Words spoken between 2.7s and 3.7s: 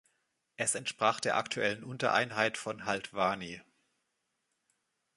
Haldwani.